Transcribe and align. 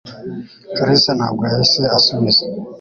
Kalisa 0.77 1.11
ntabwo 1.19 1.41
yahise 1.49 1.81
asubiza 1.97 2.43